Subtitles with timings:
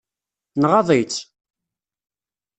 [0.61, 1.17] Nɣaḍ-itt?